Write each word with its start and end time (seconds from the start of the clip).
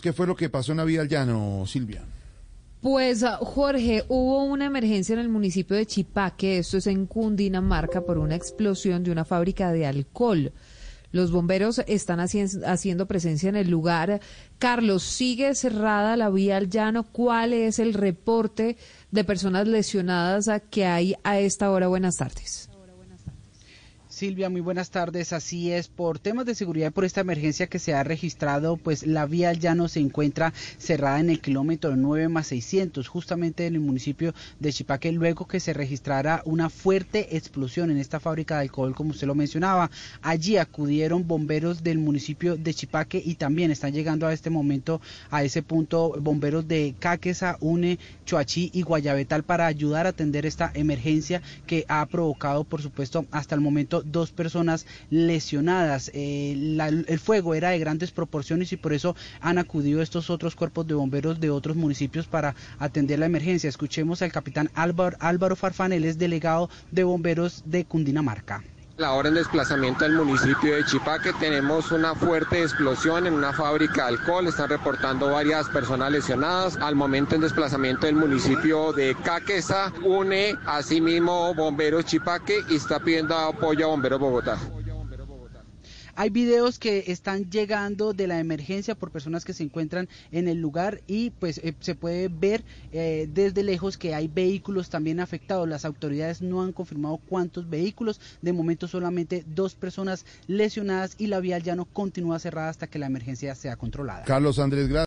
¿Qué 0.00 0.12
fue 0.12 0.26
lo 0.26 0.36
que 0.36 0.48
pasó 0.48 0.72
en 0.72 0.78
la 0.78 0.84
vía 0.84 1.02
al 1.02 1.08
llano, 1.08 1.64
Silvia? 1.66 2.02
Pues 2.80 3.22
Jorge, 3.40 4.04
hubo 4.08 4.44
una 4.44 4.64
emergencia 4.64 5.12
en 5.12 5.18
el 5.18 5.28
municipio 5.28 5.76
de 5.76 5.84
Chipaque, 5.84 6.58
esto 6.58 6.78
es 6.78 6.86
en 6.86 7.04
Cundinamarca, 7.04 8.00
por 8.00 8.16
una 8.16 8.36
explosión 8.36 9.04
de 9.04 9.10
una 9.10 9.26
fábrica 9.26 9.70
de 9.70 9.86
alcohol. 9.86 10.52
Los 11.12 11.30
bomberos 11.30 11.82
están 11.86 12.20
haciendo 12.20 13.06
presencia 13.06 13.48
en 13.50 13.56
el 13.56 13.68
lugar. 13.68 14.20
Carlos, 14.58 15.02
¿sigue 15.02 15.54
cerrada 15.54 16.16
la 16.16 16.30
vía 16.30 16.56
al 16.56 16.70
llano? 16.70 17.04
¿Cuál 17.04 17.52
es 17.52 17.80
el 17.80 17.94
reporte 17.94 18.78
de 19.10 19.24
personas 19.24 19.68
lesionadas 19.68 20.48
que 20.70 20.86
hay 20.86 21.16
a 21.22 21.38
esta 21.38 21.70
hora? 21.70 21.88
Buenas 21.88 22.16
tardes. 22.16 22.69
Silvia, 24.20 24.50
muy 24.50 24.60
buenas 24.60 24.90
tardes. 24.90 25.32
Así 25.32 25.72
es, 25.72 25.88
por 25.88 26.18
temas 26.18 26.44
de 26.44 26.54
seguridad 26.54 26.88
y 26.88 26.90
por 26.90 27.06
esta 27.06 27.22
emergencia 27.22 27.68
que 27.68 27.78
se 27.78 27.94
ha 27.94 28.04
registrado, 28.04 28.76
pues 28.76 29.06
la 29.06 29.24
vía 29.24 29.48
al 29.48 29.58
llano 29.58 29.88
se 29.88 30.00
encuentra 30.00 30.52
cerrada 30.76 31.20
en 31.20 31.30
el 31.30 31.40
kilómetro 31.40 31.96
9 31.96 32.28
más 32.28 32.48
600, 32.48 33.08
justamente 33.08 33.64
en 33.64 33.76
el 33.76 33.80
municipio 33.80 34.34
de 34.58 34.74
Chipaque, 34.74 35.10
luego 35.10 35.46
que 35.46 35.58
se 35.58 35.72
registrara 35.72 36.42
una 36.44 36.68
fuerte 36.68 37.34
explosión 37.34 37.90
en 37.90 37.96
esta 37.96 38.20
fábrica 38.20 38.56
de 38.56 38.64
alcohol, 38.64 38.94
como 38.94 39.12
usted 39.12 39.26
lo 39.26 39.34
mencionaba. 39.34 39.90
Allí 40.20 40.58
acudieron 40.58 41.26
bomberos 41.26 41.82
del 41.82 41.96
municipio 41.96 42.58
de 42.58 42.74
Chipaque 42.74 43.22
y 43.24 43.36
también 43.36 43.70
están 43.70 43.94
llegando 43.94 44.26
a 44.26 44.34
este 44.34 44.50
momento, 44.50 45.00
a 45.30 45.44
ese 45.44 45.62
punto, 45.62 46.14
bomberos 46.20 46.68
de 46.68 46.94
Caquesa, 46.98 47.56
Une, 47.60 47.98
Choachí 48.26 48.70
y 48.74 48.82
Guayabetal 48.82 49.44
para 49.44 49.64
ayudar 49.64 50.04
a 50.04 50.10
atender 50.10 50.44
esta 50.44 50.70
emergencia 50.74 51.40
que 51.66 51.86
ha 51.88 52.04
provocado, 52.04 52.64
por 52.64 52.82
supuesto, 52.82 53.24
hasta 53.30 53.54
el 53.54 53.62
momento 53.62 54.02
dos 54.10 54.30
personas 54.32 54.86
lesionadas. 55.10 56.10
Eh, 56.14 56.52
el 57.06 57.18
fuego 57.18 57.54
era 57.54 57.70
de 57.70 57.78
grandes 57.78 58.10
proporciones 58.10 58.72
y 58.72 58.76
por 58.76 58.92
eso 58.92 59.16
han 59.40 59.58
acudido 59.58 60.02
estos 60.02 60.30
otros 60.30 60.54
cuerpos 60.54 60.86
de 60.86 60.94
bomberos 60.94 61.40
de 61.40 61.50
otros 61.50 61.76
municipios 61.76 62.26
para 62.26 62.54
atender 62.78 63.18
la 63.18 63.26
emergencia. 63.26 63.68
Escuchemos 63.68 64.22
al 64.22 64.32
capitán 64.32 64.70
Álvaro, 64.74 65.16
Álvaro 65.20 65.56
Farfán, 65.56 65.92
él 65.92 66.04
es 66.04 66.18
delegado 66.18 66.70
de 66.90 67.04
bomberos 67.04 67.62
de 67.66 67.84
Cundinamarca. 67.84 68.62
La 69.00 69.12
hora 69.12 69.30
en 69.30 69.34
desplazamiento 69.34 70.04
del 70.04 70.12
municipio 70.12 70.76
de 70.76 70.84
Chipaque 70.84 71.32
tenemos 71.40 71.90
una 71.90 72.14
fuerte 72.14 72.60
explosión 72.60 73.26
en 73.26 73.32
una 73.32 73.50
fábrica 73.50 74.02
de 74.02 74.08
alcohol. 74.18 74.46
Están 74.46 74.68
reportando 74.68 75.30
varias 75.30 75.70
personas 75.70 76.12
lesionadas. 76.12 76.76
Al 76.76 76.96
momento 76.96 77.34
en 77.34 77.40
desplazamiento 77.40 78.04
del 78.04 78.16
municipio 78.16 78.92
de 78.92 79.16
Caquesa, 79.24 79.90
une 80.04 80.54
asimismo 80.66 81.54
bomberos 81.54 82.04
Chipaque 82.04 82.62
y 82.68 82.76
está 82.76 83.00
pidiendo 83.00 83.34
apoyo 83.34 83.86
a 83.86 83.88
bomberos 83.88 84.20
Bogotá. 84.20 84.58
Hay 86.14 86.30
videos 86.30 86.78
que 86.78 87.04
están 87.08 87.50
llegando 87.50 88.12
de 88.12 88.26
la 88.26 88.38
emergencia 88.38 88.94
por 88.94 89.10
personas 89.10 89.44
que 89.44 89.52
se 89.52 89.62
encuentran 89.62 90.08
en 90.32 90.48
el 90.48 90.60
lugar 90.60 91.02
y 91.06 91.30
pues 91.30 91.58
eh, 91.58 91.74
se 91.80 91.94
puede 91.94 92.28
ver 92.28 92.64
eh, 92.92 93.28
desde 93.32 93.62
lejos 93.62 93.96
que 93.96 94.14
hay 94.14 94.28
vehículos 94.28 94.90
también 94.90 95.20
afectados. 95.20 95.68
Las 95.68 95.84
autoridades 95.84 96.42
no 96.42 96.62
han 96.62 96.72
confirmado 96.72 97.18
cuántos 97.28 97.68
vehículos. 97.68 98.20
De 98.42 98.52
momento 98.52 98.88
solamente 98.88 99.44
dos 99.46 99.74
personas 99.74 100.24
lesionadas 100.46 101.14
y 101.18 101.26
la 101.26 101.40
vía 101.40 101.58
ya 101.58 101.76
no 101.76 101.84
continúa 101.84 102.38
cerrada 102.38 102.68
hasta 102.68 102.86
que 102.86 102.98
la 102.98 103.06
emergencia 103.06 103.54
sea 103.54 103.76
controlada. 103.76 104.24
Carlos 104.24 104.58
Andrés, 104.58 104.88
gracias. 104.88 104.98